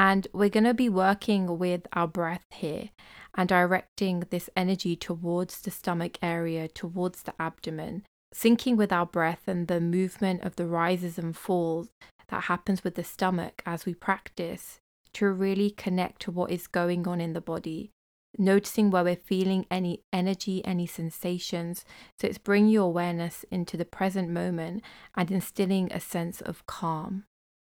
And 0.00 0.26
we're 0.32 0.48
going 0.48 0.64
to 0.64 0.72
be 0.72 0.88
working 0.88 1.58
with 1.58 1.86
our 1.92 2.08
breath 2.08 2.46
here 2.48 2.88
and 3.34 3.46
directing 3.46 4.20
this 4.30 4.48
energy 4.56 4.96
towards 4.96 5.60
the 5.60 5.70
stomach 5.70 6.16
area, 6.22 6.68
towards 6.68 7.24
the 7.24 7.34
abdomen, 7.38 8.04
syncing 8.34 8.78
with 8.78 8.94
our 8.94 9.04
breath 9.04 9.42
and 9.46 9.68
the 9.68 9.78
movement 9.78 10.42
of 10.42 10.56
the 10.56 10.66
rises 10.66 11.18
and 11.18 11.36
falls 11.36 11.90
that 12.28 12.44
happens 12.44 12.82
with 12.82 12.94
the 12.94 13.04
stomach 13.04 13.62
as 13.66 13.84
we 13.84 13.92
practice 13.92 14.78
to 15.12 15.28
really 15.28 15.68
connect 15.68 16.22
to 16.22 16.30
what 16.30 16.50
is 16.50 16.66
going 16.66 17.06
on 17.06 17.20
in 17.20 17.34
the 17.34 17.40
body 17.42 17.90
noticing 18.38 18.90
where 18.90 19.04
we're 19.04 19.16
feeling 19.16 19.66
any 19.70 20.00
energy, 20.12 20.64
any 20.64 20.86
sensations. 20.86 21.84
So 22.20 22.28
it's 22.28 22.38
bringing 22.38 22.70
your 22.70 22.84
awareness 22.84 23.44
into 23.50 23.76
the 23.76 23.84
present 23.84 24.30
moment 24.30 24.82
and 25.16 25.30
instilling 25.30 25.92
a 25.92 26.00
sense 26.00 26.40
of 26.40 26.64
calm. 26.66 27.24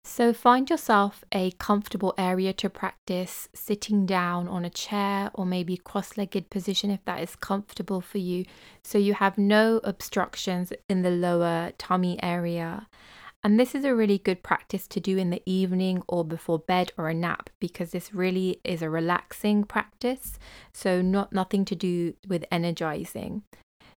So 0.05 0.33
find 0.33 0.69
yourself 0.69 1.25
a 1.31 1.51
comfortable 1.53 2.15
area 2.17 2.53
to 2.55 2.71
practice, 2.71 3.49
sitting 3.55 4.07
down 4.07 4.49
on 4.49 4.65
a 4.65 4.71
chair 4.71 5.31
or 5.35 5.45
maybe 5.45 5.77
cross 5.77 6.17
legged 6.17 6.51
position 6.51 6.91
if 6.91 7.05
that 7.05 7.23
is 7.23 7.37
comfortable 7.37 8.01
for 8.01 8.19
you. 8.19 8.45
So 8.83 8.99
you 8.99 9.15
have 9.15 9.39
no 9.39 9.81
obstructions 9.85 10.73
in 10.89 11.03
the 11.03 11.11
lower 11.11 11.73
tummy 11.79 12.21
area. 12.23 12.89
And 13.43 13.59
this 13.59 13.75
is 13.75 13.85
a 13.85 13.95
really 13.95 14.19
good 14.19 14.43
practice 14.43 14.87
to 14.89 15.01
do 15.01 15.17
in 15.17 15.31
the 15.31 15.43
evening 15.47 16.03
or 16.09 16.25
before 16.25 16.59
bed 16.59 16.93
or 16.99 17.09
a 17.09 17.15
nap 17.15 17.49
because 17.59 17.91
this 17.91 18.13
really 18.13 18.61
is 18.65 18.83
a 18.83 18.91
relaxing 18.91 19.65
practice. 19.65 20.39
So, 20.75 21.01
not 21.01 21.33
nothing 21.33 21.65
to 21.67 21.75
do 21.75 22.15
with 22.29 22.45
energizing. 22.51 23.43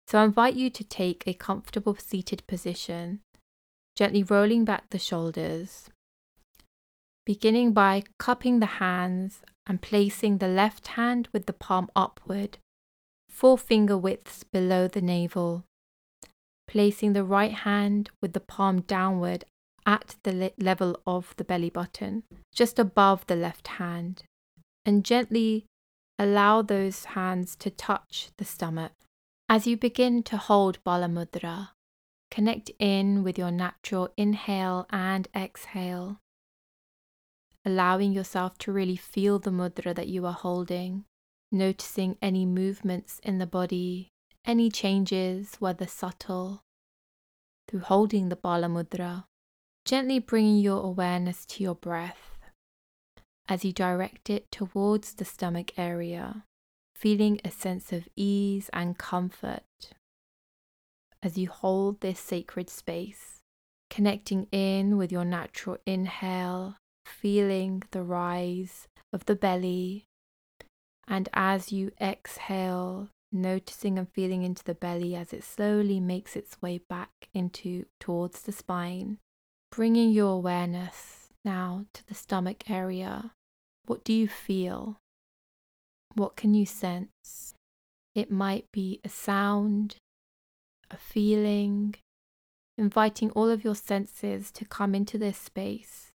So, 0.08 0.20
I 0.20 0.24
invite 0.24 0.56
you 0.56 0.70
to 0.70 0.84
take 0.86 1.24
a 1.26 1.34
comfortable 1.34 1.96
seated 1.96 2.48
position, 2.48 3.20
gently 3.96 4.24
rolling 4.24 4.66
back 4.66 4.90
the 4.90 5.00
shoulders, 5.00 5.90
beginning 7.26 7.74
by 7.74 8.04
cupping 8.20 8.60
the 8.60 8.78
hands 8.84 9.42
and 9.66 9.82
placing 9.82 10.38
the 10.38 10.48
left 10.48 10.88
hand 10.88 11.28
with 11.32 11.46
the 11.46 11.54
palm 11.54 11.90
upward, 11.96 12.58
four 13.30 13.58
finger 13.58 13.98
widths 13.98 14.44
below 14.44 14.88
the 14.88 15.02
navel 15.02 15.64
placing 16.68 17.14
the 17.14 17.24
right 17.24 17.54
hand 17.54 18.10
with 18.22 18.34
the 18.34 18.40
palm 18.40 18.82
downward 18.82 19.46
at 19.86 20.16
the 20.24 20.52
level 20.58 21.00
of 21.06 21.34
the 21.38 21.44
belly 21.44 21.70
button, 21.70 22.24
just 22.54 22.80
above 22.80 23.26
the 23.28 23.36
left 23.36 23.68
hand, 23.68 24.24
and 24.86 25.04
gently 25.04 25.66
allow 26.18 26.62
those 26.62 27.06
hands 27.06 27.56
to 27.56 27.70
touch 27.70 28.30
the 28.38 28.46
stomach. 28.46 28.94
As 29.50 29.68
you 29.68 29.76
begin 29.76 30.24
to 30.24 30.38
hold 30.38 30.84
Bala 30.84 31.08
Mudra, 31.08 31.70
connect 32.34 32.72
in 32.80 33.24
with 33.24 33.38
your 33.38 33.52
natural 33.52 34.10
inhale 34.18 34.88
and 34.90 35.28
exhale, 35.36 36.18
allowing 37.64 38.12
yourself 38.12 38.58
to 38.58 38.72
really 38.72 38.96
feel 38.96 39.38
the 39.38 39.52
mudra 39.52 39.94
that 39.94 40.08
you 40.08 40.26
are 40.26 40.34
holding, 40.34 41.06
noticing 41.52 42.18
any 42.24 42.44
movements 42.44 43.20
in 43.24 43.38
the 43.38 43.46
body 43.46 44.10
any 44.46 44.70
changes, 44.70 45.56
whether 45.60 45.88
subtle, 45.88 46.64
through 47.68 47.80
holding 47.82 48.30
the 48.30 48.36
Bala 48.36 48.68
Mudra, 48.68 49.26
gently 49.86 50.20
bringing 50.20 50.58
your 50.58 50.84
awareness 50.84 51.46
to 51.46 51.64
your 51.64 51.76
breath 51.76 52.38
as 53.48 53.64
you 53.64 53.72
direct 53.72 54.30
it 54.30 54.52
towards 54.52 55.14
the 55.14 55.26
stomach 55.26 55.78
area, 55.78 56.46
feeling 56.96 57.40
a 57.46 57.52
sense 57.52 57.94
of 57.94 58.08
ease 58.16 58.70
and 58.74 58.98
comfort 58.98 59.94
as 61.24 61.38
you 61.38 61.50
hold 61.50 62.02
this 62.02 62.20
sacred 62.20 62.70
space, 62.70 63.40
connecting 63.90 64.48
in 64.52 64.98
with 64.98 65.12
your 65.12 65.26
natural 65.26 65.78
inhale, 65.86 66.76
feeling 67.06 67.82
the 67.92 68.04
rise 68.04 68.88
of 69.12 69.26
the 69.26 69.36
belly, 69.36 70.06
and 71.08 71.30
as 71.34 71.72
you 71.72 71.92
exhale, 72.00 73.10
noticing 73.32 73.98
and 73.98 74.08
feeling 74.10 74.44
into 74.44 74.64
the 74.64 74.76
belly 74.76 75.16
as 75.16 75.34
it 75.34 75.44
slowly 75.44 76.00
makes 76.00 76.36
its 76.36 76.62
way 76.62 76.80
back 76.90 77.10
into 77.34 77.86
towards 78.00 78.42
the 78.42 78.52
spine, 78.52 79.18
bringing 79.72 80.12
your 80.12 80.34
awareness 80.34 81.30
now 81.44 81.86
to 81.94 82.06
the 82.08 82.14
stomach 82.14 82.70
area. 82.70 83.32
What 83.86 84.04
do 84.04 84.14
you 84.14 84.28
feel? 84.28 84.98
What 86.16 86.36
can 86.36 86.54
you 86.54 86.66
sense? 86.66 87.54
It 88.16 88.32
might 88.32 88.66
be 88.72 89.00
a 89.04 89.10
sound, 89.10 89.96
a 90.94 90.98
feeling, 90.98 91.96
inviting 92.78 93.32
all 93.32 93.50
of 93.50 93.64
your 93.64 93.76
senses 93.76 94.52
to 94.52 94.66
come 94.66 94.96
into 94.96 95.18
this 95.18 95.38
space 95.38 96.12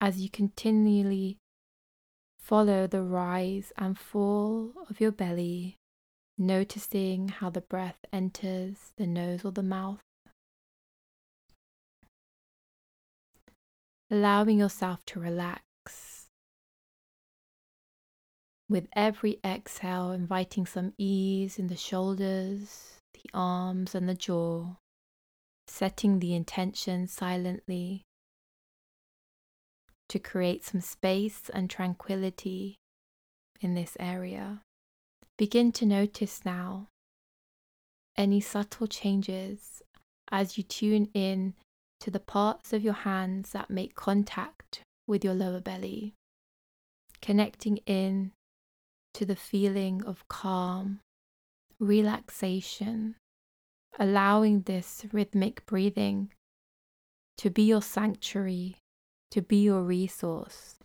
as 0.00 0.20
you 0.20 0.28
continually 0.28 1.38
follow 2.38 2.86
the 2.86 3.02
rise 3.02 3.72
and 3.76 3.98
fall 3.98 4.72
of 4.88 5.00
your 5.00 5.12
belly 5.12 5.76
noticing 6.38 7.28
how 7.28 7.50
the 7.50 7.60
breath 7.60 7.98
enters 8.12 8.92
the 8.96 9.06
nose 9.06 9.44
or 9.44 9.50
the 9.50 9.62
mouth. 9.62 10.00
Allowing 14.10 14.58
yourself 14.58 15.04
to 15.06 15.20
relax. 15.20 15.62
With 18.68 18.86
every 18.94 19.40
exhale, 19.44 20.12
inviting 20.12 20.64
some 20.64 20.92
ease 20.96 21.58
in 21.58 21.66
the 21.66 21.76
shoulders, 21.76 22.97
the 23.22 23.30
arms, 23.34 23.94
and 23.94 24.08
the 24.08 24.14
jaw, 24.14 24.76
setting 25.66 26.18
the 26.18 26.34
intention 26.34 27.06
silently 27.06 28.02
to 30.08 30.18
create 30.18 30.64
some 30.64 30.80
space 30.80 31.50
and 31.52 31.68
tranquility 31.68 32.76
in 33.60 33.74
this 33.74 33.96
area. 34.00 34.62
Begin 35.36 35.70
to 35.72 35.86
notice 35.86 36.44
now 36.44 36.88
any 38.16 38.40
subtle 38.40 38.86
changes 38.86 39.82
as 40.30 40.56
you 40.56 40.64
tune 40.64 41.08
in 41.14 41.54
to 42.00 42.10
the 42.10 42.20
parts 42.20 42.72
of 42.72 42.82
your 42.82 42.94
hands 42.94 43.50
that 43.50 43.70
make 43.70 43.94
contact 43.94 44.80
with 45.06 45.24
your 45.24 45.34
lower 45.34 45.60
belly, 45.60 46.14
connecting 47.20 47.78
in 47.86 48.32
to 49.14 49.24
the 49.24 49.36
feeling 49.36 50.02
of 50.04 50.26
calm, 50.28 51.00
relaxation, 51.80 53.14
allowing 53.98 54.62
this 54.62 55.06
rhythmic 55.12 55.64
breathing 55.66 56.32
to 57.36 57.50
be 57.50 57.62
your 57.62 57.82
sanctuary, 57.82 58.76
to 59.30 59.40
be 59.40 59.62
your 59.62 59.82
resource, 59.82 60.76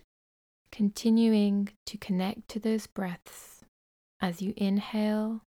continuing 0.70 1.68
to 1.86 1.98
connect 1.98 2.48
to 2.48 2.60
those 2.60 2.86
breaths 2.86 3.64
as 4.20 4.40
you 4.40 4.54
inhale 4.56 5.42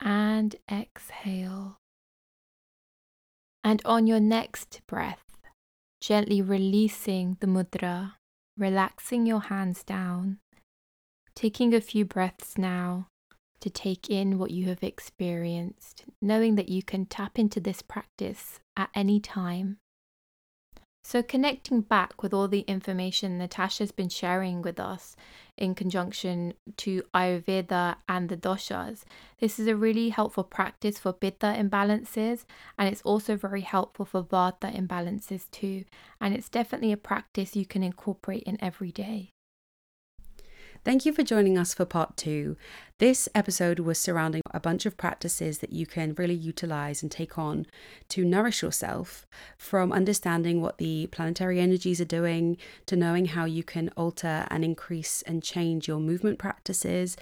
and 0.00 0.56
exhale. 0.70 1.78
And 3.64 3.82
on 3.84 4.06
your 4.06 4.20
next 4.20 4.80
breath, 4.86 5.24
gently 6.00 6.40
releasing 6.40 7.36
the 7.40 7.48
mudra, 7.48 8.12
relaxing 8.56 9.26
your 9.26 9.40
hands 9.40 9.82
down, 9.82 10.38
taking 11.34 11.74
a 11.74 11.80
few 11.80 12.04
breaths 12.04 12.56
now 12.56 13.08
to 13.60 13.70
take 13.70 14.10
in 14.10 14.38
what 14.38 14.50
you 14.50 14.66
have 14.66 14.82
experienced, 14.82 16.04
knowing 16.20 16.54
that 16.56 16.68
you 16.68 16.82
can 16.82 17.06
tap 17.06 17.38
into 17.38 17.60
this 17.60 17.82
practice 17.82 18.60
at 18.76 18.90
any 18.94 19.20
time. 19.20 19.78
So, 21.08 21.22
connecting 21.22 21.82
back 21.82 22.20
with 22.20 22.34
all 22.34 22.48
the 22.48 22.62
information 22.62 23.38
Natasha's 23.38 23.92
been 23.92 24.08
sharing 24.08 24.60
with 24.60 24.80
us 24.80 25.14
in 25.56 25.76
conjunction 25.76 26.54
to 26.78 27.04
Ayurveda 27.14 27.94
and 28.08 28.28
the 28.28 28.36
doshas, 28.36 29.04
this 29.38 29.60
is 29.60 29.68
a 29.68 29.76
really 29.76 30.08
helpful 30.08 30.42
practice 30.42 30.98
for 30.98 31.12
Pitta 31.12 31.54
imbalances, 31.56 32.44
and 32.76 32.88
it's 32.88 33.02
also 33.02 33.36
very 33.36 33.60
helpful 33.60 34.04
for 34.04 34.24
Vata 34.24 34.74
imbalances 34.74 35.48
too. 35.52 35.84
And 36.20 36.34
it's 36.34 36.48
definitely 36.48 36.90
a 36.90 36.96
practice 36.96 37.54
you 37.54 37.66
can 37.66 37.84
incorporate 37.84 38.42
in 38.42 38.58
every 38.60 38.90
day. 38.90 39.30
Thank 40.86 41.04
you 41.04 41.12
for 41.12 41.24
joining 41.24 41.58
us 41.58 41.74
for 41.74 41.84
part 41.84 42.16
two. 42.16 42.56
This 42.98 43.28
episode 43.34 43.80
was 43.80 43.98
surrounding 43.98 44.42
a 44.52 44.60
bunch 44.60 44.86
of 44.86 44.96
practices 44.96 45.58
that 45.58 45.72
you 45.72 45.84
can 45.84 46.14
really 46.14 46.36
utilize 46.36 47.02
and 47.02 47.10
take 47.10 47.36
on 47.36 47.66
to 48.10 48.24
nourish 48.24 48.62
yourself 48.62 49.26
from 49.58 49.90
understanding 49.90 50.62
what 50.62 50.78
the 50.78 51.08
planetary 51.08 51.58
energies 51.58 52.00
are 52.00 52.04
doing 52.04 52.56
to 52.86 52.94
knowing 52.94 53.26
how 53.26 53.46
you 53.46 53.64
can 53.64 53.90
alter 53.96 54.46
and 54.48 54.64
increase 54.64 55.22
and 55.22 55.42
change 55.42 55.88
your 55.88 55.98
movement 55.98 56.38
practices 56.38 57.16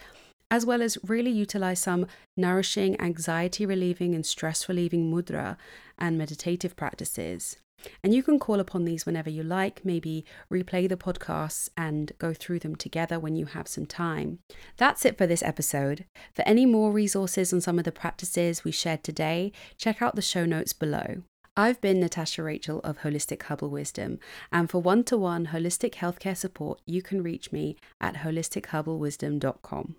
as 0.51 0.67
well 0.67 0.83
as 0.83 0.99
really 1.03 1.31
utilize 1.31 1.81
some 1.81 2.07
nourishing, 2.37 3.01
anxiety 3.01 3.65
relieving, 3.65 4.15
and 4.15 4.27
stress 4.27 4.69
relieving 4.69 5.11
mudra 5.11 5.57
and 5.99 6.19
meditative 6.19 6.77
practices. 6.77 7.57
And 8.03 8.15
you 8.15 8.23
can 8.23 8.39
call 8.39 8.61
upon 8.61 8.85
these 8.85 9.07
whenever 9.07 9.31
you 9.31 9.43
like, 9.43 9.85
maybe 9.85 10.25
replay 10.51 10.89
the 10.89 10.97
podcasts 10.97 11.69
and 11.77 12.13
go 12.19 12.33
through 12.35 12.61
them 12.61 12.77
together 12.77 13.19
when 13.19 13.37
you 13.37 13.47
have 13.47 13.69
some 13.69 13.87
time. 13.87 14.39
That's 14.77 15.05
it 15.05 15.19
for 15.19 15.27
this 15.27 15.43
episode. 15.43 16.05
For 16.33 16.43
any 16.43 16.67
more 16.67 16.93
resources 16.93 17.53
on 17.53 17.61
some 17.61 17.79
of 17.79 17.85
the 17.85 17.93
practices 17.93 18.65
we 18.65 18.73
shared 18.73 19.05
today, 19.05 19.53
check 19.77 20.03
out 20.03 20.17
the 20.17 20.23
show 20.23 20.45
notes 20.45 20.73
below. 20.73 21.23
I've 21.57 21.81
been 21.81 22.01
Natasha 22.01 22.43
Rachel 22.43 22.81
of 22.81 22.99
Holistic 22.99 23.43
Herbal 23.45 23.71
Wisdom, 23.71 24.19
and 24.51 24.69
for 24.69 24.83
one 24.83 25.05
to 25.05 25.17
one 25.17 25.47
holistic 25.47 25.95
healthcare 25.95 26.37
support, 26.37 26.81
you 26.85 27.01
can 27.01 27.23
reach 27.23 27.53
me 27.53 27.77
at 28.01 28.17
holisticherbalwisdom.com. 28.17 29.95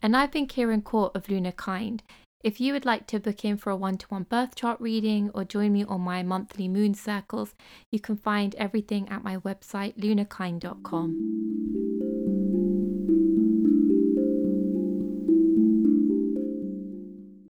And 0.00 0.16
I've 0.16 0.30
been 0.30 0.46
Kiran 0.46 0.82
Kaur 0.82 1.14
of 1.14 1.28
Lunar 1.28 1.52
Kind. 1.52 2.02
If 2.44 2.60
you 2.60 2.72
would 2.72 2.84
like 2.84 3.08
to 3.08 3.18
book 3.18 3.44
in 3.44 3.56
for 3.56 3.70
a 3.70 3.76
one 3.76 3.98
to 3.98 4.06
one 4.06 4.22
birth 4.22 4.54
chart 4.54 4.80
reading 4.80 5.30
or 5.34 5.44
join 5.44 5.72
me 5.72 5.84
on 5.84 6.02
my 6.02 6.22
monthly 6.22 6.68
moon 6.68 6.94
circles, 6.94 7.56
you 7.90 7.98
can 7.98 8.16
find 8.16 8.54
everything 8.54 9.08
at 9.08 9.24
my 9.24 9.38
website 9.38 9.96
lunarkind.com. 9.98 11.38